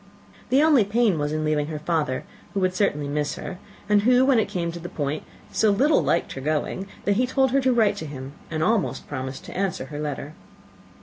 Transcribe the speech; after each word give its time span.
The 0.49 0.63
only 0.63 0.83
pain 0.83 1.19
was 1.19 1.31
in 1.31 1.43
leaving 1.45 1.67
her 1.67 1.77
father, 1.77 2.23
who 2.55 2.59
would 2.61 2.73
certainly 2.73 3.07
miss 3.07 3.35
her, 3.35 3.59
and 3.87 4.01
who, 4.01 4.25
when 4.25 4.39
it 4.39 4.49
came 4.49 4.71
to 4.71 4.79
the 4.79 4.89
point, 4.89 5.21
so 5.51 5.69
little 5.69 6.01
liked 6.01 6.31
her 6.33 6.41
going, 6.41 6.87
that 7.05 7.17
he 7.17 7.27
told 7.27 7.51
her 7.51 7.61
to 7.61 7.71
write 7.71 7.97
to 7.97 8.07
him, 8.07 8.33
and 8.49 8.63
almost 8.63 9.07
promised 9.07 9.45
to 9.45 9.55
answer 9.55 9.85
her 9.93 9.99
letter. 9.99 10.33